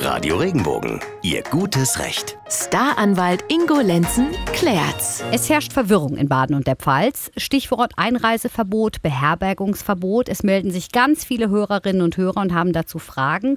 Radio 0.00 0.36
Regenbogen, 0.36 1.00
Ihr 1.22 1.42
gutes 1.42 1.98
Recht. 1.98 2.38
Staranwalt 2.48 3.44
Ingo 3.48 3.80
Lenzen 3.80 4.28
klärt's. 4.52 5.24
Es 5.32 5.50
herrscht 5.50 5.72
Verwirrung 5.72 6.16
in 6.16 6.28
Baden 6.28 6.54
und 6.54 6.68
der 6.68 6.76
Pfalz. 6.76 7.32
Stichwort 7.36 7.92
Einreiseverbot, 7.96 9.02
Beherbergungsverbot. 9.02 10.28
Es 10.28 10.44
melden 10.44 10.70
sich 10.70 10.92
ganz 10.92 11.24
viele 11.24 11.48
Hörerinnen 11.48 12.02
und 12.02 12.16
Hörer 12.16 12.40
und 12.40 12.54
haben 12.54 12.72
dazu 12.72 13.00
Fragen. 13.00 13.56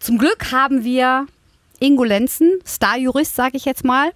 Zum 0.00 0.18
Glück 0.18 0.50
haben 0.50 0.82
wir 0.82 1.26
Ingo 1.78 2.02
Lenzen, 2.02 2.58
Starjurist, 2.66 3.36
sage 3.36 3.56
ich 3.56 3.64
jetzt 3.64 3.84
mal. 3.84 4.10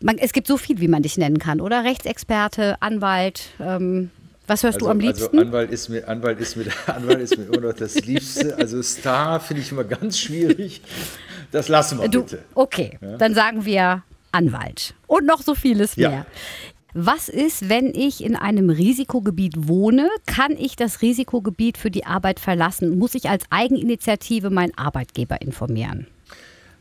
Man, 0.00 0.16
es 0.16 0.32
gibt 0.32 0.46
so 0.46 0.56
viel, 0.56 0.80
wie 0.80 0.88
man 0.88 1.02
dich 1.02 1.18
nennen 1.18 1.38
kann, 1.38 1.60
oder? 1.60 1.84
Rechtsexperte, 1.84 2.80
Anwalt, 2.80 3.50
ähm, 3.60 4.10
was 4.50 4.64
hörst 4.64 4.76
also, 4.76 4.86
du 4.86 4.90
am 4.90 4.98
also 4.98 5.06
liebsten? 5.06 5.38
Also 5.38 5.46
Anwalt 5.46 5.70
ist 5.70 5.88
mir, 5.88 6.08
Anwalt 6.08 6.40
ist 6.40 6.56
mir, 6.56 6.66
Anwalt 6.86 7.20
ist 7.20 7.38
mir 7.38 7.44
immer 7.44 7.68
noch 7.68 7.72
das 7.72 7.94
Liebste. 8.04 8.56
Also 8.58 8.82
Star 8.82 9.38
finde 9.38 9.62
ich 9.62 9.70
immer 9.70 9.84
ganz 9.84 10.18
schwierig. 10.18 10.82
Das 11.52 11.68
lassen 11.68 12.00
wir 12.00 12.08
du, 12.08 12.24
bitte. 12.24 12.42
Okay, 12.54 12.98
ja? 13.00 13.16
dann 13.16 13.32
sagen 13.32 13.64
wir 13.64 14.02
Anwalt. 14.32 14.94
Und 15.06 15.24
noch 15.24 15.42
so 15.42 15.54
vieles 15.54 15.96
mehr. 15.96 16.10
Ja. 16.10 16.26
Was 16.92 17.28
ist, 17.28 17.68
wenn 17.68 17.94
ich 17.94 18.24
in 18.24 18.34
einem 18.34 18.70
Risikogebiet 18.70 19.68
wohne? 19.68 20.08
Kann 20.26 20.56
ich 20.58 20.74
das 20.74 21.00
Risikogebiet 21.00 21.78
für 21.78 21.92
die 21.92 22.04
Arbeit 22.04 22.40
verlassen? 22.40 22.98
Muss 22.98 23.14
ich 23.14 23.30
als 23.30 23.44
Eigeninitiative 23.50 24.50
meinen 24.50 24.76
Arbeitgeber 24.76 25.40
informieren? 25.40 26.08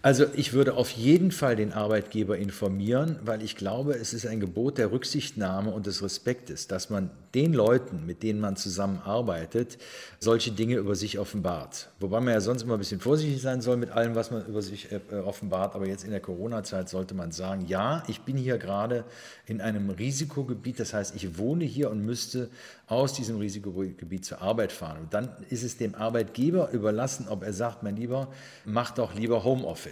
Also 0.01 0.27
ich 0.33 0.53
würde 0.53 0.75
auf 0.75 0.91
jeden 0.91 1.29
Fall 1.29 1.57
den 1.57 1.73
Arbeitgeber 1.73 2.37
informieren, 2.37 3.19
weil 3.25 3.43
ich 3.43 3.57
glaube, 3.57 3.95
es 3.95 4.13
ist 4.13 4.25
ein 4.25 4.39
Gebot 4.39 4.77
der 4.77 4.93
Rücksichtnahme 4.93 5.71
und 5.71 5.87
des 5.87 6.01
Respektes, 6.01 6.67
dass 6.67 6.89
man 6.89 7.11
den 7.35 7.53
Leuten, 7.53 8.05
mit 8.05 8.23
denen 8.23 8.39
man 8.39 8.55
zusammenarbeitet, 8.55 9.77
solche 10.19 10.51
Dinge 10.51 10.75
über 10.75 10.95
sich 10.95 11.19
offenbart. 11.19 11.89
Wobei 11.99 12.21
man 12.21 12.33
ja 12.33 12.41
sonst 12.41 12.63
immer 12.63 12.73
ein 12.75 12.79
bisschen 12.79 13.01
vorsichtig 13.01 13.41
sein 13.41 13.61
soll 13.61 13.75
mit 13.77 13.91
allem, 13.91 14.15
was 14.15 14.31
man 14.31 14.45
über 14.45 14.61
sich 14.61 14.87
äh, 14.91 15.15
offenbart. 15.15 15.75
Aber 15.75 15.85
jetzt 15.85 16.05
in 16.05 16.11
der 16.11 16.21
Corona-Zeit 16.21 16.87
sollte 16.89 17.13
man 17.13 17.31
sagen, 17.31 17.65
ja, 17.67 18.03
ich 18.07 18.21
bin 18.21 18.37
hier 18.37 18.57
gerade 18.57 19.03
in 19.45 19.59
einem 19.59 19.89
Risikogebiet. 19.89 20.79
Das 20.79 20.93
heißt, 20.93 21.13
ich 21.15 21.37
wohne 21.37 21.65
hier 21.65 21.91
und 21.91 22.03
müsste 22.05 22.49
aus 22.87 23.13
diesem 23.13 23.37
Risikogebiet 23.37 24.25
zur 24.25 24.41
Arbeit 24.41 24.71
fahren. 24.71 24.97
Und 25.01 25.13
dann 25.13 25.29
ist 25.49 25.63
es 25.63 25.77
dem 25.77 25.93
Arbeitgeber 25.93 26.71
überlassen, 26.71 27.27
ob 27.29 27.43
er 27.43 27.53
sagt, 27.53 27.83
mein 27.83 27.95
Lieber, 27.95 28.29
mach 28.65 28.91
doch 28.91 29.13
lieber 29.13 29.43
Homeoffice. 29.43 29.88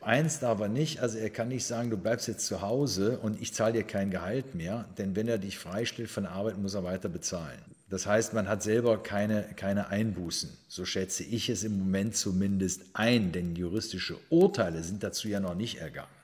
Eins 0.00 0.38
darf 0.38 0.60
er 0.60 0.68
nicht, 0.68 1.00
also 1.00 1.18
er 1.18 1.30
kann 1.30 1.48
nicht 1.48 1.66
sagen, 1.66 1.90
du 1.90 1.96
bleibst 1.96 2.28
jetzt 2.28 2.46
zu 2.46 2.60
Hause 2.60 3.18
und 3.18 3.40
ich 3.40 3.52
zahle 3.54 3.72
dir 3.72 3.82
kein 3.82 4.10
Gehalt 4.10 4.54
mehr, 4.54 4.84
denn 4.98 5.16
wenn 5.16 5.26
er 5.26 5.38
dich 5.38 5.58
freistellt 5.58 6.10
von 6.10 6.24
der 6.24 6.32
Arbeit, 6.32 6.58
muss 6.58 6.74
er 6.74 6.84
weiter 6.84 7.08
bezahlen. 7.08 7.58
Das 7.88 8.06
heißt, 8.06 8.34
man 8.34 8.48
hat 8.48 8.62
selber 8.62 9.02
keine, 9.02 9.44
keine 9.56 9.88
Einbußen. 9.88 10.50
So 10.68 10.84
schätze 10.84 11.22
ich 11.22 11.48
es 11.48 11.62
im 11.62 11.78
Moment 11.78 12.16
zumindest 12.16 12.82
ein, 12.94 13.32
denn 13.32 13.54
juristische 13.54 14.16
Urteile 14.28 14.82
sind 14.82 15.02
dazu 15.02 15.28
ja 15.28 15.40
noch 15.40 15.54
nicht 15.54 15.78
ergangen. 15.78 16.15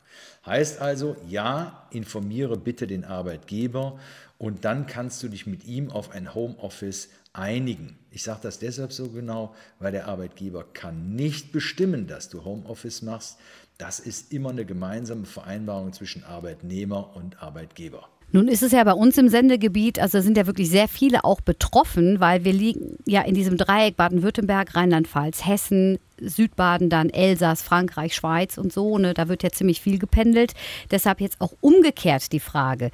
Heißt 0.44 0.80
also, 0.80 1.16
ja, 1.28 1.86
informiere 1.90 2.56
bitte 2.56 2.86
den 2.86 3.04
Arbeitgeber 3.04 3.98
und 4.38 4.64
dann 4.64 4.86
kannst 4.86 5.22
du 5.22 5.28
dich 5.28 5.46
mit 5.46 5.64
ihm 5.64 5.90
auf 5.90 6.10
ein 6.10 6.34
Homeoffice 6.34 7.10
einigen. 7.32 7.96
Ich 8.10 8.24
sage 8.24 8.40
das 8.42 8.58
deshalb 8.58 8.92
so 8.92 9.08
genau, 9.08 9.54
weil 9.78 9.92
der 9.92 10.08
Arbeitgeber 10.08 10.64
kann 10.64 11.14
nicht 11.14 11.52
bestimmen, 11.52 12.06
dass 12.08 12.28
du 12.28 12.44
Homeoffice 12.44 13.02
machst. 13.02 13.38
Das 13.78 14.00
ist 14.00 14.32
immer 14.32 14.50
eine 14.50 14.64
gemeinsame 14.64 15.26
Vereinbarung 15.26 15.92
zwischen 15.92 16.24
Arbeitnehmer 16.24 17.14
und 17.16 17.42
Arbeitgeber. 17.42 18.08
Nun 18.34 18.48
ist 18.48 18.62
es 18.62 18.72
ja 18.72 18.82
bei 18.82 18.94
uns 18.94 19.18
im 19.18 19.28
Sendegebiet, 19.28 19.98
also 19.98 20.20
sind 20.22 20.38
ja 20.38 20.46
wirklich 20.46 20.70
sehr 20.70 20.88
viele 20.88 21.22
auch 21.22 21.42
betroffen, 21.42 22.18
weil 22.18 22.44
wir 22.44 22.54
liegen 22.54 22.96
ja 23.06 23.20
in 23.20 23.34
diesem 23.34 23.58
Dreieck 23.58 23.96
Baden-Württemberg, 23.96 24.74
Rheinland-Pfalz, 24.74 25.46
Hessen, 25.46 25.98
Südbaden, 26.18 26.88
dann 26.88 27.10
Elsass, 27.10 27.62
Frankreich, 27.62 28.14
Schweiz 28.14 28.56
und 28.56 28.72
so. 28.72 28.96
Ne? 28.96 29.12
Da 29.12 29.28
wird 29.28 29.42
ja 29.42 29.50
ziemlich 29.50 29.82
viel 29.82 29.98
gependelt. 29.98 30.54
Deshalb 30.90 31.20
jetzt 31.20 31.42
auch 31.42 31.52
umgekehrt 31.60 32.32
die 32.32 32.40
Frage. 32.40 32.90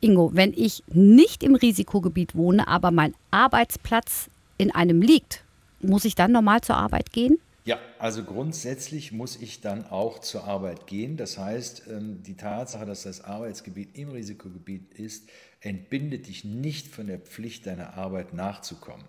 Ingo, 0.00 0.32
wenn 0.34 0.52
ich 0.56 0.82
nicht 0.88 1.44
im 1.44 1.54
Risikogebiet 1.54 2.34
wohne, 2.34 2.66
aber 2.66 2.90
mein 2.90 3.14
Arbeitsplatz 3.30 4.28
in 4.58 4.74
einem 4.74 5.02
liegt, 5.02 5.44
muss 5.80 6.04
ich 6.04 6.16
dann 6.16 6.32
normal 6.32 6.62
zur 6.62 6.76
Arbeit 6.76 7.12
gehen? 7.12 7.38
Ja, 7.70 7.78
also 8.00 8.24
grundsätzlich 8.24 9.12
muss 9.12 9.36
ich 9.36 9.60
dann 9.60 9.86
auch 9.86 10.18
zur 10.18 10.42
Arbeit 10.42 10.88
gehen. 10.88 11.16
Das 11.16 11.38
heißt, 11.38 11.84
ähm, 11.88 12.20
die 12.24 12.36
Tatsache, 12.36 12.84
dass 12.84 13.04
das 13.04 13.20
Arbeitsgebiet 13.20 13.96
im 13.96 14.10
Risikogebiet 14.10 14.94
ist, 14.94 15.28
entbindet 15.60 16.26
dich 16.26 16.44
nicht 16.44 16.88
von 16.88 17.06
der 17.06 17.20
Pflicht, 17.20 17.66
deiner 17.66 17.94
Arbeit 17.94 18.34
nachzukommen. 18.34 19.04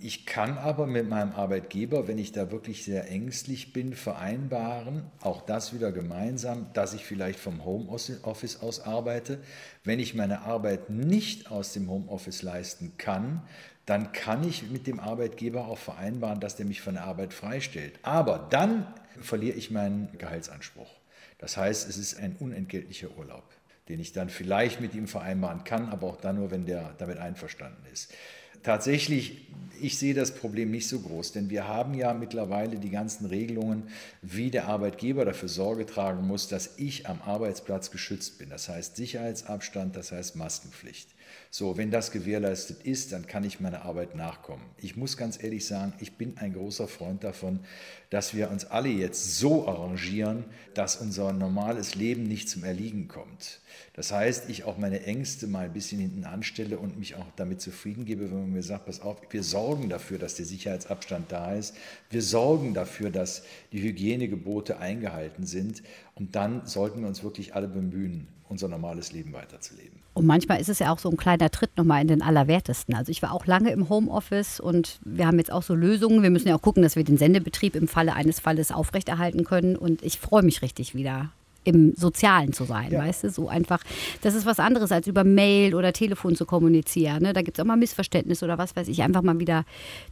Ich 0.00 0.24
kann 0.24 0.56
aber 0.56 0.86
mit 0.86 1.08
meinem 1.08 1.32
Arbeitgeber, 1.32 2.08
wenn 2.08 2.16
ich 2.16 2.32
da 2.32 2.50
wirklich 2.50 2.84
sehr 2.84 3.10
ängstlich 3.10 3.74
bin, 3.74 3.94
vereinbaren, 3.94 5.04
auch 5.20 5.42
das 5.42 5.74
wieder 5.74 5.92
gemeinsam, 5.92 6.72
dass 6.72 6.94
ich 6.94 7.04
vielleicht 7.04 7.38
vom 7.38 7.64
Homeoffice 7.64 8.62
aus 8.62 8.80
arbeite. 8.80 9.38
Wenn 9.84 10.00
ich 10.00 10.14
meine 10.14 10.42
Arbeit 10.42 10.88
nicht 10.88 11.50
aus 11.50 11.74
dem 11.74 11.90
Homeoffice 11.90 12.42
leisten 12.42 12.94
kann, 12.96 13.42
dann 13.84 14.12
kann 14.12 14.48
ich 14.48 14.70
mit 14.70 14.86
dem 14.86 14.98
Arbeitgeber 14.98 15.66
auch 15.66 15.78
vereinbaren, 15.78 16.40
dass 16.40 16.56
der 16.56 16.66
mich 16.66 16.80
von 16.80 16.94
der 16.94 17.04
Arbeit 17.04 17.34
freistellt. 17.34 17.98
Aber 18.02 18.46
dann 18.50 18.86
verliere 19.20 19.56
ich 19.56 19.70
meinen 19.70 20.08
Gehaltsanspruch. 20.16 20.90
Das 21.38 21.56
heißt, 21.56 21.88
es 21.88 21.98
ist 21.98 22.18
ein 22.18 22.36
unentgeltlicher 22.38 23.08
Urlaub, 23.18 23.44
den 23.88 24.00
ich 24.00 24.12
dann 24.12 24.30
vielleicht 24.30 24.80
mit 24.80 24.94
ihm 24.94 25.06
vereinbaren 25.06 25.64
kann, 25.64 25.90
aber 25.90 26.06
auch 26.06 26.16
dann 26.16 26.36
nur, 26.36 26.50
wenn 26.50 26.64
der 26.64 26.94
damit 26.98 27.18
einverstanden 27.18 27.84
ist. 27.92 28.14
Tatsächlich, 28.62 29.48
ich 29.80 29.98
sehe 29.98 30.14
das 30.14 30.32
Problem 30.34 30.70
nicht 30.70 30.86
so 30.86 31.00
groß, 31.00 31.32
denn 31.32 31.50
wir 31.50 31.66
haben 31.66 31.94
ja 31.94 32.14
mittlerweile 32.14 32.78
die 32.78 32.90
ganzen 32.90 33.26
Regelungen, 33.26 33.88
wie 34.22 34.50
der 34.50 34.68
Arbeitgeber 34.68 35.24
dafür 35.24 35.48
Sorge 35.48 35.86
tragen 35.86 36.26
muss, 36.26 36.46
dass 36.46 36.78
ich 36.78 37.08
am 37.08 37.20
Arbeitsplatz 37.22 37.90
geschützt 37.90 38.38
bin. 38.38 38.50
Das 38.50 38.68
heißt 38.68 38.94
Sicherheitsabstand, 38.94 39.96
das 39.96 40.12
heißt 40.12 40.36
Maskenpflicht. 40.36 41.08
So, 41.50 41.76
wenn 41.76 41.90
das 41.90 42.12
gewährleistet 42.12 42.82
ist, 42.84 43.12
dann 43.12 43.26
kann 43.26 43.44
ich 43.44 43.60
meiner 43.60 43.82
Arbeit 43.82 44.14
nachkommen. 44.14 44.62
Ich 44.78 44.96
muss 44.96 45.16
ganz 45.16 45.42
ehrlich 45.42 45.66
sagen, 45.66 45.92
ich 46.00 46.12
bin 46.12 46.38
ein 46.38 46.54
großer 46.54 46.88
Freund 46.88 47.24
davon, 47.24 47.60
dass 48.08 48.34
wir 48.34 48.50
uns 48.50 48.64
alle 48.64 48.88
jetzt 48.88 49.38
so 49.38 49.68
arrangieren, 49.68 50.44
dass 50.74 50.96
unser 50.96 51.32
normales 51.32 51.94
Leben 51.94 52.22
nicht 52.22 52.48
zum 52.48 52.64
Erliegen 52.64 53.06
kommt. 53.08 53.60
Das 53.94 54.12
heißt, 54.12 54.48
ich 54.48 54.64
auch 54.64 54.78
meine 54.78 55.02
Ängste 55.04 55.46
mal 55.46 55.66
ein 55.66 55.72
bisschen 55.72 56.00
hinten 56.00 56.24
anstelle 56.24 56.78
und 56.78 56.98
mich 56.98 57.16
auch 57.16 57.26
damit 57.36 57.60
zufrieden 57.60 58.06
gebe, 58.06 58.30
wenn 58.30 58.40
man 58.40 58.52
mir 58.52 58.62
sagt, 58.62 58.86
pass 58.86 59.00
auf, 59.00 59.18
wir 59.30 59.42
sorgen 59.42 59.90
dafür, 59.90 60.18
dass 60.18 60.34
der 60.34 60.46
Sicherheitsabstand 60.46 61.30
da 61.30 61.54
ist. 61.54 61.74
Wir 62.08 62.22
sorgen 62.22 62.72
dafür, 62.72 63.10
dass 63.10 63.44
die 63.72 63.82
Hygienegebote 63.82 64.78
eingehalten 64.78 65.44
sind. 65.44 65.82
Und 66.14 66.34
dann 66.34 66.66
sollten 66.66 67.02
wir 67.02 67.08
uns 67.08 67.22
wirklich 67.22 67.54
alle 67.54 67.68
bemühen, 67.68 68.28
unser 68.52 68.68
normales 68.68 69.12
Leben 69.12 69.32
weiterzuleben. 69.32 70.00
Und 70.14 70.26
manchmal 70.26 70.60
ist 70.60 70.68
es 70.68 70.78
ja 70.78 70.92
auch 70.92 70.98
so 70.98 71.10
ein 71.10 71.16
kleiner 71.16 71.50
Tritt 71.50 71.76
nochmal 71.76 72.02
in 72.02 72.08
den 72.08 72.22
Allerwertesten. 72.22 72.94
Also 72.94 73.10
ich 73.10 73.22
war 73.22 73.32
auch 73.32 73.46
lange 73.46 73.72
im 73.72 73.88
Homeoffice 73.88 74.60
und 74.60 75.00
wir 75.04 75.26
haben 75.26 75.38
jetzt 75.38 75.50
auch 75.50 75.62
so 75.62 75.74
Lösungen. 75.74 76.22
Wir 76.22 76.30
müssen 76.30 76.48
ja 76.48 76.54
auch 76.54 76.62
gucken, 76.62 76.82
dass 76.82 76.96
wir 76.96 77.04
den 77.04 77.16
Sendebetrieb 77.16 77.74
im 77.74 77.88
Falle 77.88 78.14
eines 78.14 78.38
Falles 78.38 78.70
aufrechterhalten 78.70 79.44
können. 79.44 79.74
Und 79.74 80.02
ich 80.02 80.18
freue 80.18 80.42
mich 80.42 80.60
richtig 80.62 80.94
wieder 80.94 81.30
im 81.64 81.94
Sozialen 81.96 82.52
zu 82.52 82.64
sein, 82.64 82.90
ja. 82.90 82.98
weißt 82.98 83.24
du? 83.24 83.30
So 83.30 83.48
einfach, 83.48 83.82
das 84.20 84.34
ist 84.34 84.46
was 84.46 84.58
anderes, 84.58 84.92
als 84.92 85.06
über 85.06 85.24
Mail 85.24 85.74
oder 85.74 85.92
Telefon 85.92 86.34
zu 86.36 86.44
kommunizieren. 86.44 87.22
Ne? 87.22 87.32
Da 87.32 87.42
gibt 87.42 87.56
es 87.56 87.62
auch 87.62 87.66
mal 87.66 87.76
Missverständnisse 87.76 88.44
oder 88.44 88.58
was 88.58 88.74
weiß 88.74 88.88
ich, 88.88 89.02
einfach 89.02 89.22
mal 89.22 89.38
wieder 89.38 89.64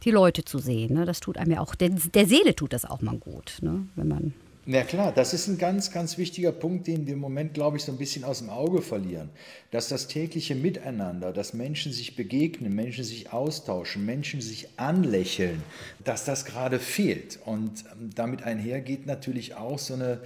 die 0.03 0.11
Leute 0.11 0.45
zu 0.45 0.59
sehen. 0.59 0.93
Ne? 0.93 1.05
Das 1.05 1.19
tut 1.19 1.37
einem 1.37 1.51
ja 1.51 1.59
auch, 1.59 1.75
der, 1.75 1.89
der 1.89 2.25
Seele 2.25 2.55
tut 2.55 2.73
das 2.73 2.85
auch 2.85 3.01
mal 3.01 3.17
gut, 3.17 3.57
ne? 3.61 3.85
wenn 3.95 4.07
man 4.07 4.33
na 4.65 4.83
klar, 4.83 5.11
das 5.11 5.33
ist 5.33 5.47
ein 5.47 5.57
ganz, 5.57 5.91
ganz 5.91 6.19
wichtiger 6.19 6.51
Punkt, 6.51 6.85
den 6.85 7.07
wir 7.07 7.13
im 7.13 7.19
Moment, 7.19 7.55
glaube 7.55 7.77
ich, 7.77 7.83
so 7.83 7.91
ein 7.91 7.97
bisschen 7.97 8.23
aus 8.23 8.39
dem 8.39 8.51
Auge 8.51 8.83
verlieren. 8.83 9.29
Dass 9.71 9.87
das 9.87 10.07
tägliche 10.07 10.53
Miteinander, 10.53 11.33
dass 11.33 11.53
Menschen 11.53 11.91
sich 11.91 12.15
begegnen, 12.15 12.75
Menschen 12.75 13.03
sich 13.03 13.33
austauschen, 13.33 14.05
Menschen 14.05 14.39
sich 14.39 14.67
anlächeln, 14.77 15.63
dass 16.03 16.25
das 16.25 16.45
gerade 16.45 16.77
fehlt. 16.77 17.39
Und 17.43 17.85
ähm, 17.91 18.11
damit 18.13 18.43
einhergeht 18.43 19.07
natürlich 19.07 19.55
auch 19.55 19.79
so 19.79 19.95
eine, 19.95 20.21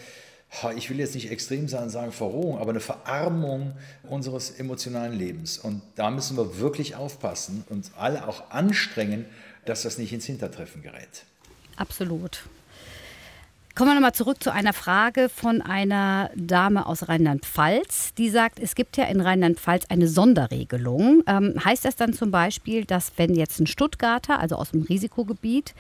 ich 0.76 0.90
will 0.90 1.00
jetzt 1.00 1.16
nicht 1.16 1.32
extrem 1.32 1.70
sagen, 1.70 1.90
sagen 1.90 2.12
Verrohung, 2.12 2.58
aber 2.58 2.72
eine 2.72 2.82
Verarmung 2.82 3.72
unseres 4.04 4.52
emotionalen 4.52 5.18
Lebens. 5.18 5.58
Und 5.58 5.82
da 5.96 6.12
müssen 6.12 6.36
wir 6.36 6.60
wirklich 6.60 6.98
aufpassen 6.98 7.64
und 7.70 7.90
alle 7.96 8.28
auch 8.28 8.52
anstrengen, 8.52 9.26
dass 9.64 9.84
das 9.84 9.98
nicht 9.98 10.12
ins 10.12 10.26
Hintertreffen 10.26 10.82
gerät. 10.82 11.24
Absolut. 11.78 12.44
Kommen 13.76 13.90
wir 13.90 13.96
nochmal 13.96 14.14
zurück 14.14 14.42
zu 14.42 14.54
einer 14.54 14.72
Frage 14.72 15.28
von 15.28 15.62
einer 15.62 16.30
Dame 16.34 16.86
aus 16.86 17.10
Rheinland-Pfalz, 17.10 18.14
die 18.14 18.30
sagt, 18.30 18.58
es 18.58 18.74
gibt 18.74 18.96
ja 18.96 19.04
in 19.04 19.20
Rheinland-Pfalz 19.20 19.88
eine 19.90 20.08
Sonderregelung. 20.08 21.24
Ähm, 21.28 21.56
heißt 21.62 21.84
das 21.84 21.98
dann 21.98 22.14
zum 22.14 22.32
Beispiel, 22.32 22.86
dass 22.86 23.12
wenn 23.18 23.36
jetzt 23.36 23.60
ein 23.60 23.68
Stuttgarter, 23.68 24.40
also 24.40 24.56
aus 24.56 24.72
dem 24.72 24.84
Risikogebiet, 24.84 25.76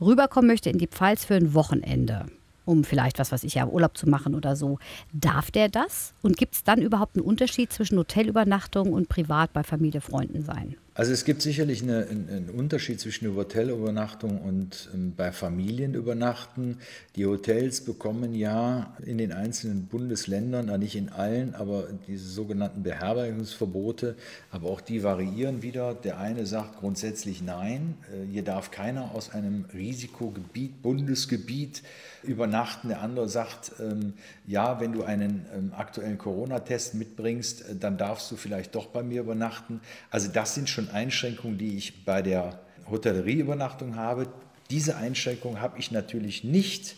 rüberkommen 0.00 0.48
möchte 0.48 0.70
in 0.70 0.78
die 0.78 0.86
Pfalz 0.86 1.26
für 1.26 1.34
ein 1.34 1.52
Wochenende, 1.52 2.24
um 2.64 2.82
vielleicht 2.82 3.18
was 3.18 3.30
weiß 3.30 3.44
ich 3.44 3.56
ja 3.56 3.66
Urlaub 3.66 3.98
zu 3.98 4.08
machen 4.08 4.34
oder 4.34 4.56
so, 4.56 4.78
darf 5.12 5.50
der 5.50 5.68
das? 5.68 6.14
Und 6.22 6.38
gibt 6.38 6.54
es 6.54 6.64
dann 6.64 6.80
überhaupt 6.80 7.16
einen 7.16 7.26
Unterschied 7.26 7.70
zwischen 7.70 7.98
Hotelübernachtung 7.98 8.94
und 8.94 9.10
privat 9.10 9.52
bei 9.52 9.62
Familie, 9.64 10.00
Freunden 10.00 10.42
sein? 10.42 10.76
Also 10.96 11.12
es 11.12 11.24
gibt 11.24 11.42
sicherlich 11.42 11.82
eine, 11.82 12.06
einen 12.06 12.50
Unterschied 12.50 13.00
zwischen 13.00 13.24
der 13.24 13.34
Hotelübernachtung 13.34 14.40
und 14.40 14.90
ähm, 14.94 15.12
bei 15.16 15.32
Familienübernachten. 15.32 16.78
Die 17.16 17.26
Hotels 17.26 17.80
bekommen 17.80 18.32
ja 18.32 18.94
in 19.04 19.18
den 19.18 19.32
einzelnen 19.32 19.86
Bundesländern, 19.86 20.66
nicht 20.78 20.94
in 20.94 21.08
allen, 21.08 21.56
aber 21.56 21.88
diese 22.06 22.28
sogenannten 22.28 22.84
Beherbergungsverbote, 22.84 24.14
aber 24.52 24.70
auch 24.70 24.80
die 24.80 25.02
variieren 25.02 25.62
wieder. 25.62 25.94
Der 25.94 26.20
eine 26.20 26.46
sagt 26.46 26.78
grundsätzlich 26.78 27.42
nein, 27.42 27.96
äh, 28.12 28.30
hier 28.30 28.44
darf 28.44 28.70
keiner 28.70 29.16
aus 29.16 29.30
einem 29.30 29.64
Risikogebiet, 29.74 30.80
Bundesgebiet 30.80 31.82
übernachten. 32.22 32.88
Der 32.88 33.00
andere 33.00 33.28
sagt, 33.28 33.72
ähm, 33.80 34.14
ja, 34.46 34.78
wenn 34.80 34.92
du 34.92 35.02
einen 35.02 35.46
ähm, 35.54 35.72
aktuellen 35.76 36.18
Corona-Test 36.18 36.94
mitbringst, 36.94 37.68
äh, 37.68 37.74
dann 37.74 37.98
darfst 37.98 38.30
du 38.30 38.36
vielleicht 38.36 38.76
doch 38.76 38.86
bei 38.86 39.02
mir 39.02 39.22
übernachten. 39.22 39.80
Also 40.10 40.28
das 40.28 40.54
sind 40.54 40.68
schon 40.68 40.83
Einschränkungen, 40.90 41.58
die 41.58 41.76
ich 41.76 42.04
bei 42.04 42.22
der 42.22 42.60
Hotellerieübernachtung 42.90 43.96
habe. 43.96 44.28
Diese 44.70 44.96
Einschränkung 44.96 45.60
habe 45.60 45.78
ich 45.78 45.90
natürlich 45.90 46.44
nicht, 46.44 46.96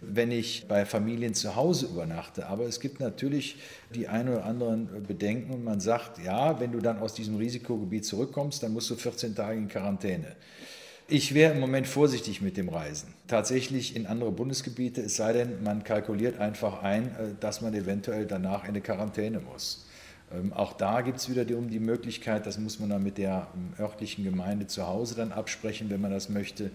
wenn 0.00 0.30
ich 0.30 0.66
bei 0.68 0.84
Familien 0.84 1.34
zu 1.34 1.56
Hause 1.56 1.86
übernachte. 1.86 2.46
Aber 2.46 2.64
es 2.64 2.80
gibt 2.80 3.00
natürlich 3.00 3.56
die 3.94 4.08
ein 4.08 4.28
oder 4.28 4.44
anderen 4.44 5.04
Bedenken 5.06 5.52
und 5.52 5.64
man 5.64 5.80
sagt, 5.80 6.22
ja, 6.24 6.60
wenn 6.60 6.72
du 6.72 6.80
dann 6.80 6.98
aus 6.98 7.14
diesem 7.14 7.36
Risikogebiet 7.36 8.04
zurückkommst, 8.04 8.62
dann 8.62 8.72
musst 8.72 8.90
du 8.90 8.96
14 8.96 9.34
Tage 9.34 9.58
in 9.58 9.68
Quarantäne. 9.68 10.36
Ich 11.08 11.34
wäre 11.34 11.54
im 11.54 11.60
Moment 11.60 11.86
vorsichtig 11.86 12.42
mit 12.42 12.56
dem 12.56 12.68
Reisen. 12.68 13.14
Tatsächlich 13.28 13.94
in 13.94 14.06
andere 14.06 14.32
Bundesgebiete, 14.32 15.02
es 15.02 15.14
sei 15.14 15.32
denn, 15.32 15.62
man 15.62 15.84
kalkuliert 15.84 16.40
einfach 16.40 16.82
ein, 16.82 17.06
äh, 17.06 17.34
dass 17.38 17.60
man 17.60 17.74
eventuell 17.74 18.26
danach 18.26 18.64
in 18.64 18.70
eine 18.70 18.80
Quarantäne 18.80 19.38
muss. 19.38 19.86
Ähm, 20.32 20.52
auch 20.52 20.72
da 20.72 21.02
gibt 21.02 21.18
es 21.18 21.30
wieder 21.30 21.44
die, 21.44 21.54
um 21.54 21.70
die 21.70 21.78
Möglichkeit, 21.78 22.46
das 22.46 22.58
muss 22.58 22.80
man 22.80 22.90
dann 22.90 23.02
mit 23.02 23.18
der 23.18 23.46
ähm, 23.54 23.72
örtlichen 23.78 24.24
Gemeinde 24.24 24.66
zu 24.66 24.86
Hause 24.86 25.14
dann 25.14 25.32
absprechen, 25.32 25.88
wenn 25.90 26.00
man 26.00 26.10
das 26.10 26.28
möchte, 26.28 26.70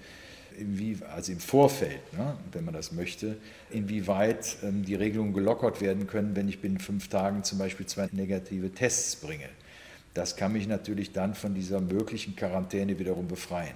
wie, 0.58 0.98
also 1.14 1.32
im 1.32 1.40
Vorfeld, 1.40 2.14
ne, 2.14 2.36
wenn 2.52 2.66
man 2.66 2.74
das 2.74 2.92
möchte, 2.92 3.38
inwieweit 3.70 4.58
ähm, 4.64 4.86
die 4.86 4.96
Regelungen 4.96 5.34
gelockert 5.34 5.82
werden 5.82 6.08
können, 6.08 6.36
wenn 6.36 6.48
ich 6.48 6.62
binnen 6.62 6.80
fünf 6.80 7.10
Tagen 7.10 7.44
zum 7.44 7.58
Beispiel 7.58 7.86
zwei 7.86 8.08
negative 8.12 8.72
Tests 8.72 9.16
bringe. 9.18 9.50
Das 10.14 10.36
kann 10.36 10.54
mich 10.54 10.68
natürlich 10.68 11.12
dann 11.12 11.36
von 11.36 11.54
dieser 11.54 11.80
möglichen 11.80 12.36
Quarantäne 12.36 13.00
wiederum 13.00 13.28
befreien. 13.28 13.76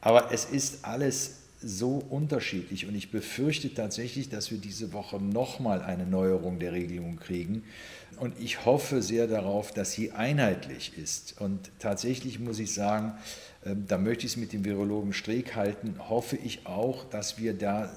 Aber 0.00 0.32
es 0.32 0.44
ist 0.46 0.84
alles 0.84 1.41
so 1.62 2.02
unterschiedlich 2.10 2.86
und 2.86 2.94
ich 2.94 3.10
befürchte 3.10 3.72
tatsächlich, 3.72 4.28
dass 4.28 4.50
wir 4.50 4.58
diese 4.58 4.92
Woche 4.92 5.20
nochmal 5.20 5.82
eine 5.82 6.06
Neuerung 6.06 6.58
der 6.58 6.72
Regelung 6.72 7.16
kriegen. 7.16 7.64
Und 8.18 8.38
ich 8.38 8.66
hoffe 8.66 9.02
sehr 9.02 9.26
darauf, 9.26 9.72
dass 9.72 9.92
sie 9.92 10.12
einheitlich 10.12 10.92
ist. 10.96 11.40
Und 11.40 11.70
tatsächlich 11.78 12.38
muss 12.38 12.58
ich 12.58 12.74
sagen, 12.74 13.14
ähm, 13.64 13.84
da 13.86 13.98
möchte 13.98 14.26
ich 14.26 14.32
es 14.32 14.36
mit 14.36 14.52
dem 14.52 14.64
Virologen 14.64 15.12
Streeck 15.12 15.54
halten, 15.54 15.96
hoffe 16.08 16.36
ich 16.36 16.66
auch, 16.66 17.04
dass 17.08 17.38
wir 17.38 17.54
da 17.54 17.90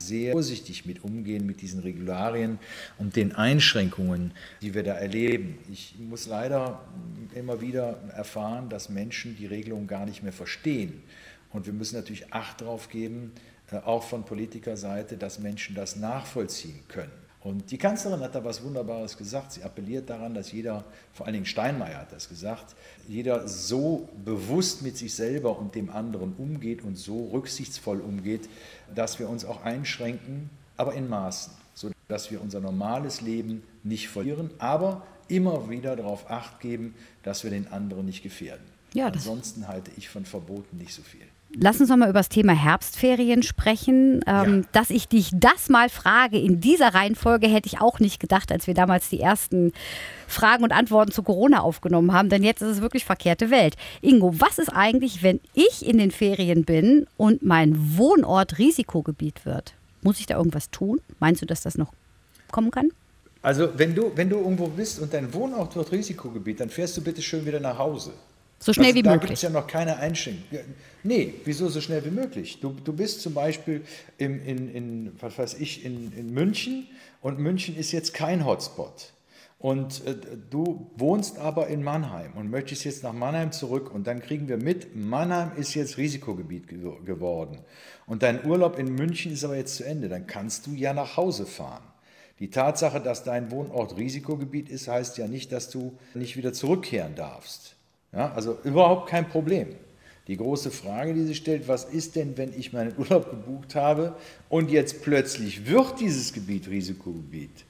sehr 0.00 0.32
vorsichtig 0.32 0.86
mit 0.86 1.04
umgehen, 1.04 1.44
mit 1.44 1.60
diesen 1.60 1.80
Regularien 1.80 2.58
und 2.98 3.16
den 3.16 3.34
Einschränkungen, 3.34 4.32
die 4.62 4.74
wir 4.74 4.82
da 4.82 4.94
erleben. 4.94 5.58
Ich 5.72 5.96
muss 5.98 6.26
leider 6.26 6.80
immer 7.34 7.60
wieder 7.60 7.98
erfahren, 8.14 8.68
dass 8.68 8.88
Menschen 8.88 9.36
die 9.36 9.46
Regelungen 9.46 9.86
gar 9.86 10.06
nicht 10.06 10.22
mehr 10.22 10.32
verstehen. 10.32 11.02
Und 11.52 11.66
wir 11.66 11.72
müssen 11.72 11.96
natürlich 11.96 12.32
Acht 12.32 12.60
darauf 12.60 12.88
geben, 12.88 13.32
äh, 13.70 13.76
auch 13.76 14.02
von 14.02 14.24
Politikerseite, 14.24 15.16
dass 15.16 15.38
Menschen 15.38 15.74
das 15.74 15.96
nachvollziehen 15.96 16.80
können. 16.88 17.12
Und 17.40 17.70
die 17.70 17.78
Kanzlerin 17.78 18.20
hat 18.20 18.34
da 18.34 18.44
was 18.44 18.62
Wunderbares 18.64 19.16
gesagt. 19.16 19.52
Sie 19.52 19.62
appelliert 19.62 20.10
daran, 20.10 20.34
dass 20.34 20.50
jeder, 20.50 20.84
vor 21.12 21.26
allen 21.26 21.34
Dingen 21.34 21.46
Steinmeier 21.46 22.00
hat 22.00 22.12
das 22.12 22.28
gesagt, 22.28 22.74
jeder 23.06 23.46
so 23.46 24.08
bewusst 24.24 24.82
mit 24.82 24.96
sich 24.96 25.14
selber 25.14 25.58
und 25.58 25.74
dem 25.74 25.88
anderen 25.88 26.34
umgeht 26.36 26.82
und 26.82 26.96
so 26.96 27.28
rücksichtsvoll 27.28 28.00
umgeht, 28.00 28.48
dass 28.94 29.18
wir 29.18 29.28
uns 29.28 29.44
auch 29.44 29.62
einschränken, 29.62 30.50
aber 30.76 30.94
in 30.94 31.08
Maßen, 31.08 31.52
sodass 31.74 32.30
wir 32.30 32.42
unser 32.42 32.60
normales 32.60 33.20
Leben 33.20 33.62
nicht 33.84 34.08
verlieren, 34.08 34.50
aber 34.58 35.06
immer 35.28 35.70
wieder 35.70 35.94
darauf 35.94 36.30
acht 36.30 36.60
geben, 36.60 36.94
dass 37.22 37.44
wir 37.44 37.50
den 37.50 37.68
anderen 37.68 38.06
nicht 38.06 38.22
gefährden. 38.22 38.64
Ja, 38.94 39.06
Ansonsten 39.06 39.68
halte 39.68 39.90
ich 39.96 40.08
von 40.08 40.24
Verboten 40.24 40.78
nicht 40.78 40.92
so 40.92 41.02
viel. 41.02 41.26
Lass 41.54 41.80
uns 41.80 41.88
noch 41.88 41.96
mal 41.96 42.10
über 42.10 42.18
das 42.18 42.28
Thema 42.28 42.52
Herbstferien 42.52 43.42
sprechen. 43.42 44.20
Ähm, 44.26 44.62
ja. 44.62 44.68
Dass 44.72 44.90
ich 44.90 45.08
dich 45.08 45.30
das 45.32 45.68
mal 45.68 45.88
frage 45.88 46.38
in 46.38 46.60
dieser 46.60 46.94
Reihenfolge, 46.94 47.48
hätte 47.48 47.68
ich 47.68 47.80
auch 47.80 48.00
nicht 48.00 48.20
gedacht, 48.20 48.52
als 48.52 48.66
wir 48.66 48.74
damals 48.74 49.08
die 49.08 49.20
ersten 49.20 49.72
Fragen 50.26 50.62
und 50.62 50.72
Antworten 50.72 51.10
zu 51.10 51.22
Corona 51.22 51.60
aufgenommen 51.60 52.12
haben. 52.12 52.28
Denn 52.28 52.42
jetzt 52.42 52.60
ist 52.60 52.68
es 52.68 52.80
wirklich 52.82 53.06
verkehrte 53.06 53.50
Welt. 53.50 53.76
Ingo, 54.02 54.38
was 54.38 54.58
ist 54.58 54.68
eigentlich, 54.68 55.22
wenn 55.22 55.40
ich 55.54 55.86
in 55.86 55.96
den 55.96 56.10
Ferien 56.10 56.64
bin 56.64 57.06
und 57.16 57.42
mein 57.42 57.96
Wohnort 57.96 58.58
Risikogebiet 58.58 59.46
wird? 59.46 59.74
Muss 60.02 60.20
ich 60.20 60.26
da 60.26 60.36
irgendwas 60.36 60.70
tun? 60.70 61.00
Meinst 61.18 61.40
du, 61.40 61.46
dass 61.46 61.62
das 61.62 61.78
noch 61.78 61.92
kommen 62.52 62.70
kann? 62.70 62.90
Also, 63.40 63.70
wenn 63.76 63.94
du, 63.94 64.12
wenn 64.14 64.28
du 64.28 64.36
irgendwo 64.36 64.66
bist 64.66 65.00
und 65.00 65.14
dein 65.14 65.32
Wohnort 65.32 65.74
wird 65.76 65.92
Risikogebiet, 65.92 66.60
dann 66.60 66.68
fährst 66.68 66.96
du 66.96 67.00
bitte 67.00 67.22
schön 67.22 67.46
wieder 67.46 67.60
nach 67.60 67.78
Hause. 67.78 68.12
So 68.58 68.72
schnell 68.72 68.86
also, 68.86 68.96
wie 68.96 69.02
da 69.02 69.10
möglich. 69.12 69.20
Da 69.20 69.26
gibt 69.28 69.36
es 69.36 69.42
ja 69.42 69.50
noch 69.50 69.66
keine 69.66 69.96
Einschränkung. 69.98 70.58
Nee, 71.04 71.34
wieso 71.44 71.68
so 71.68 71.80
schnell 71.80 72.04
wie 72.04 72.10
möglich? 72.10 72.60
Du, 72.60 72.70
du 72.84 72.92
bist 72.92 73.20
zum 73.22 73.34
Beispiel 73.34 73.82
im, 74.18 74.44
in, 74.44 74.74
in, 74.74 75.12
was 75.20 75.38
weiß 75.38 75.54
ich, 75.54 75.84
in, 75.84 76.12
in 76.12 76.32
München 76.32 76.86
und 77.22 77.38
München 77.38 77.76
ist 77.76 77.92
jetzt 77.92 78.14
kein 78.14 78.44
Hotspot. 78.44 79.12
Und 79.60 80.06
äh, 80.06 80.14
du 80.50 80.90
wohnst 80.96 81.38
aber 81.38 81.66
in 81.68 81.82
Mannheim 81.82 82.32
und 82.34 82.48
möchtest 82.50 82.84
jetzt 82.84 83.02
nach 83.02 83.12
Mannheim 83.12 83.50
zurück 83.50 83.92
und 83.92 84.06
dann 84.06 84.20
kriegen 84.20 84.48
wir 84.48 84.56
mit, 84.56 84.94
Mannheim 84.94 85.52
ist 85.56 85.74
jetzt 85.74 85.96
Risikogebiet 85.96 86.68
ge 86.68 86.78
geworden. 87.04 87.58
Und 88.06 88.22
dein 88.22 88.44
Urlaub 88.44 88.78
in 88.78 88.94
München 88.94 89.32
ist 89.32 89.44
aber 89.44 89.56
jetzt 89.56 89.76
zu 89.76 89.84
Ende. 89.84 90.08
Dann 90.08 90.26
kannst 90.26 90.66
du 90.66 90.72
ja 90.72 90.92
nach 90.94 91.16
Hause 91.16 91.44
fahren. 91.44 91.82
Die 92.38 92.50
Tatsache, 92.50 93.00
dass 93.00 93.24
dein 93.24 93.50
Wohnort 93.50 93.96
Risikogebiet 93.96 94.68
ist, 94.68 94.86
heißt 94.86 95.18
ja 95.18 95.26
nicht, 95.26 95.50
dass 95.50 95.70
du 95.70 95.98
nicht 96.14 96.36
wieder 96.36 96.52
zurückkehren 96.52 97.16
darfst. 97.16 97.74
Ja, 98.12 98.32
also 98.32 98.58
überhaupt 98.64 99.08
kein 99.08 99.28
Problem. 99.28 99.68
Die 100.28 100.36
große 100.36 100.70
Frage, 100.70 101.14
die 101.14 101.24
sich 101.24 101.38
stellt, 101.38 101.68
was 101.68 101.84
ist 101.84 102.16
denn, 102.16 102.36
wenn 102.36 102.52
ich 102.58 102.72
meinen 102.72 102.92
Urlaub 102.98 103.30
gebucht 103.30 103.74
habe 103.74 104.14
und 104.48 104.70
jetzt 104.70 105.02
plötzlich 105.02 105.66
wird 105.66 106.00
dieses 106.00 106.32
Gebiet 106.32 106.68
Risikogebiet? 106.68 107.64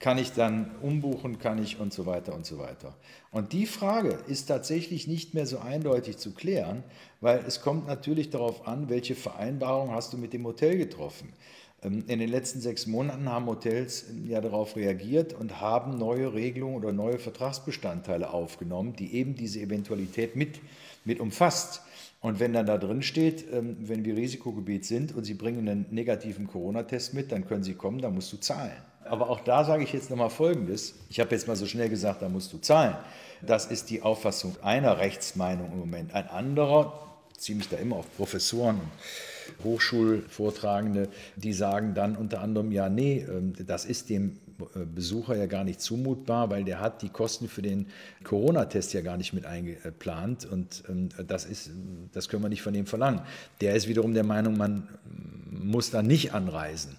Kann 0.00 0.16
ich 0.16 0.32
dann 0.32 0.70
umbuchen, 0.80 1.38
kann 1.38 1.62
ich 1.62 1.78
und 1.78 1.92
so 1.92 2.06
weiter 2.06 2.34
und 2.34 2.46
so 2.46 2.58
weiter. 2.58 2.94
Und 3.32 3.52
die 3.52 3.66
Frage 3.66 4.18
ist 4.26 4.46
tatsächlich 4.46 5.06
nicht 5.06 5.34
mehr 5.34 5.46
so 5.46 5.58
eindeutig 5.58 6.16
zu 6.16 6.32
klären, 6.32 6.82
weil 7.20 7.44
es 7.46 7.60
kommt 7.60 7.86
natürlich 7.86 8.30
darauf 8.30 8.66
an, 8.66 8.88
welche 8.88 9.14
Vereinbarung 9.14 9.90
hast 9.90 10.12
du 10.14 10.16
mit 10.16 10.32
dem 10.32 10.46
Hotel 10.46 10.78
getroffen. 10.78 11.32
Ähm, 11.82 12.04
in 12.06 12.18
den 12.18 12.28
letzten 12.28 12.60
sechs 12.60 12.86
Monaten 12.86 13.28
haben 13.28 13.46
Hotels 13.46 14.06
ja 14.26 14.40
darauf 14.40 14.76
reagiert 14.76 15.32
und 15.32 15.60
haben 15.60 15.98
neue 15.98 16.32
Regelungen 16.34 16.76
oder 16.76 16.92
neue 16.92 17.18
Vertragsbestandteile 17.18 18.30
aufgenommen, 18.32 18.94
die 18.96 19.14
eben 19.14 19.34
diese 19.34 19.60
Eventualität 19.60 20.36
mit, 20.36 20.60
mit 21.04 21.20
umfasst. 21.20 21.82
Und 22.20 22.38
wenn 22.38 22.52
dann 22.52 22.66
da 22.66 22.76
drin 22.76 23.02
steht, 23.02 23.46
ähm, 23.52 23.76
wenn 23.80 24.04
wir 24.04 24.16
Risikogebiet 24.16 24.84
sind 24.84 25.14
und 25.14 25.24
Sie 25.24 25.34
bringen 25.34 25.68
einen 25.68 25.86
negativen 25.90 26.46
Corona-Test 26.46 27.14
mit, 27.14 27.32
dann 27.32 27.46
können 27.46 27.64
Sie 27.64 27.74
kommen, 27.74 28.00
dann 28.00 28.14
musst 28.14 28.32
du 28.32 28.36
zahlen. 28.36 28.76
Aber 29.04 29.30
auch 29.30 29.40
da 29.40 29.64
sage 29.64 29.82
ich 29.82 29.92
jetzt 29.92 30.10
nochmal 30.10 30.30
Folgendes. 30.30 30.94
Ich 31.08 31.18
habe 31.18 31.30
jetzt 31.30 31.48
mal 31.48 31.56
so 31.56 31.66
schnell 31.66 31.88
gesagt, 31.88 32.20
da 32.20 32.28
musst 32.28 32.52
du 32.52 32.58
zahlen. 32.58 32.94
Das 33.40 33.66
ist 33.66 33.88
die 33.88 34.02
Auffassung 34.02 34.54
einer 34.62 34.98
Rechtsmeinung 34.98 35.72
im 35.72 35.78
Moment. 35.78 36.14
Ein 36.14 36.28
anderer, 36.28 36.92
ziehe 37.36 37.56
mich 37.56 37.70
da 37.70 37.78
immer 37.78 37.96
auf 37.96 38.16
Professoren 38.16 38.76
und 38.76 38.90
Hochschulvortragende, 39.64 41.08
die 41.36 41.52
sagen 41.52 41.94
dann 41.94 42.16
unter 42.16 42.40
anderem, 42.40 42.72
ja, 42.72 42.88
nee, 42.88 43.26
ähm, 43.28 43.54
das 43.66 43.84
ist 43.84 44.10
dem 44.10 44.38
äh, 44.74 44.84
Besucher 44.84 45.36
ja 45.36 45.46
gar 45.46 45.64
nicht 45.64 45.80
zumutbar, 45.80 46.50
weil 46.50 46.64
der 46.64 46.80
hat 46.80 47.02
die 47.02 47.08
Kosten 47.08 47.48
für 47.48 47.62
den 47.62 47.86
Corona-Test 48.24 48.92
ja 48.92 49.00
gar 49.00 49.16
nicht 49.16 49.32
mit 49.32 49.46
eingeplant 49.46 50.46
und 50.46 50.84
ähm, 50.88 51.08
das, 51.26 51.44
ist, 51.44 51.70
das 52.12 52.28
können 52.28 52.42
wir 52.42 52.48
nicht 52.48 52.62
von 52.62 52.74
ihm 52.74 52.86
verlangen. 52.86 53.22
Der 53.60 53.74
ist 53.74 53.88
wiederum 53.88 54.14
der 54.14 54.24
Meinung, 54.24 54.56
man 54.56 54.88
muss 55.50 55.90
da 55.90 56.02
nicht 56.02 56.32
anreisen. 56.32 56.96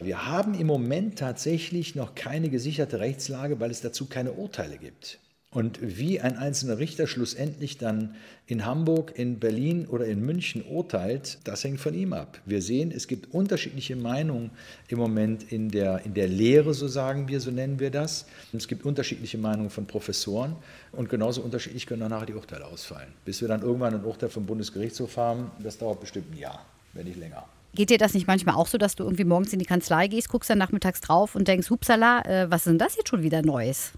Wir 0.00 0.26
haben 0.26 0.54
im 0.54 0.66
Moment 0.66 1.18
tatsächlich 1.18 1.94
noch 1.94 2.14
keine 2.14 2.48
gesicherte 2.48 2.98
Rechtslage, 2.98 3.60
weil 3.60 3.70
es 3.70 3.80
dazu 3.80 4.06
keine 4.06 4.32
Urteile 4.32 4.78
gibt. 4.78 5.20
Und 5.52 5.78
wie 5.82 6.18
ein 6.18 6.38
einzelner 6.38 6.78
Richter 6.78 7.06
schlussendlich 7.06 7.76
dann 7.76 8.14
in 8.46 8.64
Hamburg, 8.64 9.12
in 9.16 9.38
Berlin 9.38 9.86
oder 9.86 10.06
in 10.06 10.24
München 10.24 10.64
urteilt, 10.64 11.38
das 11.44 11.62
hängt 11.62 11.78
von 11.78 11.92
ihm 11.92 12.14
ab. 12.14 12.40
Wir 12.46 12.62
sehen, 12.62 12.90
es 12.90 13.06
gibt 13.06 13.34
unterschiedliche 13.34 13.94
Meinungen 13.94 14.50
im 14.88 14.98
Moment 14.98 15.52
in 15.52 15.68
der, 15.68 16.06
in 16.06 16.14
der 16.14 16.26
Lehre, 16.26 16.72
so 16.72 16.88
sagen 16.88 17.28
wir, 17.28 17.38
so 17.38 17.50
nennen 17.50 17.80
wir 17.80 17.90
das. 17.90 18.24
Es 18.54 18.66
gibt 18.66 18.86
unterschiedliche 18.86 19.36
Meinungen 19.36 19.68
von 19.68 19.86
Professoren 19.86 20.56
und 20.90 21.10
genauso 21.10 21.42
unterschiedlich 21.42 21.86
können 21.86 22.00
danach 22.00 22.24
die 22.24 22.32
Urteile 22.32 22.64
ausfallen. 22.64 23.12
Bis 23.26 23.42
wir 23.42 23.48
dann 23.48 23.60
irgendwann 23.60 23.94
ein 23.94 24.04
Urteil 24.04 24.30
vom 24.30 24.46
Bundesgerichtshof 24.46 25.18
haben, 25.18 25.50
das 25.62 25.76
dauert 25.76 26.00
bestimmt 26.00 26.32
ein 26.32 26.38
Jahr, 26.38 26.64
wenn 26.94 27.04
nicht 27.04 27.18
länger. 27.18 27.44
Geht 27.74 27.90
dir 27.90 27.98
das 27.98 28.14
nicht 28.14 28.26
manchmal 28.26 28.54
auch 28.54 28.66
so, 28.66 28.78
dass 28.78 28.96
du 28.96 29.04
irgendwie 29.04 29.24
morgens 29.24 29.52
in 29.52 29.58
die 29.58 29.66
Kanzlei 29.66 30.06
gehst, 30.08 30.30
guckst 30.30 30.48
dann 30.48 30.58
nachmittags 30.58 31.02
drauf 31.02 31.34
und 31.34 31.46
denkst, 31.46 31.68
hupsala, 31.68 32.22
äh, 32.24 32.50
was 32.50 32.62
ist 32.62 32.68
denn 32.68 32.78
das 32.78 32.96
jetzt 32.96 33.08
schon 33.08 33.22
wieder 33.22 33.42
Neues? 33.42 33.92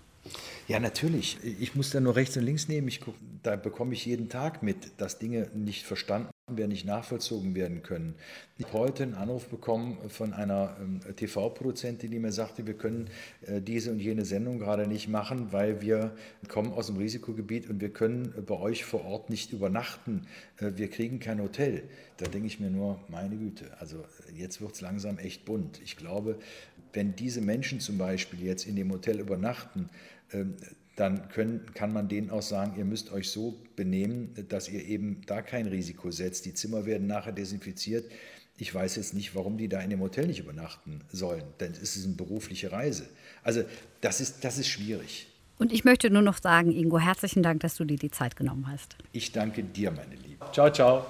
Ja, 0.66 0.80
natürlich. 0.80 1.38
Ich 1.60 1.74
muss 1.74 1.90
da 1.90 2.00
nur 2.00 2.16
rechts 2.16 2.36
und 2.36 2.44
links 2.44 2.68
nehmen. 2.68 2.88
Ich 2.88 3.00
guck, 3.00 3.14
da 3.42 3.56
bekomme 3.56 3.92
ich 3.92 4.06
jeden 4.06 4.30
Tag 4.30 4.62
mit, 4.62 4.92
dass 4.96 5.18
Dinge 5.18 5.50
nicht 5.54 5.84
verstanden 5.84 6.30
werden, 6.50 6.70
nicht 6.70 6.86
nachvollzogen 6.86 7.54
werden 7.54 7.82
können. 7.82 8.14
Ich 8.58 8.66
habe 8.66 8.78
heute 8.78 9.02
einen 9.02 9.14
Anruf 9.14 9.48
bekommen 9.48 9.98
von 10.08 10.32
einer 10.32 10.76
ähm, 10.80 11.00
TV-Produzentin, 11.16 12.10
die 12.10 12.18
mir 12.18 12.32
sagte, 12.32 12.66
wir 12.66 12.74
können 12.74 13.08
äh, 13.46 13.60
diese 13.60 13.90
und 13.90 14.00
jene 14.00 14.24
Sendung 14.24 14.58
gerade 14.58 14.86
nicht 14.86 15.08
machen, 15.08 15.52
weil 15.52 15.80
wir 15.80 16.14
kommen 16.48 16.72
aus 16.72 16.86
dem 16.86 16.96
Risikogebiet 16.96 17.68
und 17.68 17.80
wir 17.80 17.90
können 17.90 18.32
bei 18.46 18.54
euch 18.54 18.84
vor 18.84 19.04
Ort 19.04 19.30
nicht 19.30 19.52
übernachten. 19.52 20.26
Äh, 20.58 20.72
wir 20.76 20.88
kriegen 20.88 21.18
kein 21.18 21.42
Hotel. 21.42 21.82
Da 22.18 22.26
denke 22.26 22.46
ich 22.46 22.60
mir 22.60 22.70
nur, 22.70 23.00
meine 23.08 23.36
Güte, 23.36 23.66
also 23.80 24.04
jetzt 24.34 24.60
wird 24.60 24.74
es 24.74 24.80
langsam 24.80 25.18
echt 25.18 25.44
bunt. 25.44 25.80
Ich 25.82 25.96
glaube, 25.96 26.38
wenn 26.92 27.16
diese 27.16 27.40
Menschen 27.40 27.80
zum 27.80 27.98
Beispiel 27.98 28.42
jetzt 28.42 28.66
in 28.66 28.76
dem 28.76 28.92
Hotel 28.92 29.18
übernachten, 29.18 29.88
dann 30.96 31.28
können, 31.28 31.66
kann 31.74 31.92
man 31.92 32.08
denen 32.08 32.30
auch 32.30 32.42
sagen, 32.42 32.74
ihr 32.76 32.84
müsst 32.84 33.12
euch 33.12 33.30
so 33.30 33.58
benehmen, 33.76 34.34
dass 34.48 34.68
ihr 34.68 34.84
eben 34.84 35.22
da 35.26 35.42
kein 35.42 35.66
Risiko 35.66 36.10
setzt. 36.10 36.44
Die 36.46 36.54
Zimmer 36.54 36.86
werden 36.86 37.06
nachher 37.06 37.32
desinfiziert. 37.32 38.10
Ich 38.56 38.72
weiß 38.72 38.96
jetzt 38.96 39.14
nicht, 39.14 39.34
warum 39.34 39.58
die 39.58 39.68
da 39.68 39.80
in 39.80 39.90
dem 39.90 40.00
Hotel 40.00 40.28
nicht 40.28 40.38
übernachten 40.38 41.00
sollen, 41.10 41.42
denn 41.58 41.72
es 41.72 41.96
ist 41.96 42.04
eine 42.04 42.14
berufliche 42.14 42.70
Reise. 42.70 43.08
Also 43.42 43.64
das 44.00 44.20
ist, 44.20 44.44
das 44.44 44.58
ist 44.58 44.68
schwierig. 44.68 45.26
Und 45.58 45.72
ich 45.72 45.84
möchte 45.84 46.10
nur 46.10 46.22
noch 46.22 46.38
sagen, 46.38 46.72
Ingo, 46.72 46.98
herzlichen 46.98 47.42
Dank, 47.42 47.60
dass 47.60 47.76
du 47.76 47.84
dir 47.84 47.96
die 47.96 48.10
Zeit 48.10 48.36
genommen 48.36 48.68
hast. 48.68 48.96
Ich 49.12 49.32
danke 49.32 49.62
dir, 49.64 49.90
meine 49.90 50.14
Liebe. 50.14 50.44
Ciao, 50.52 50.70
ciao. 50.70 51.06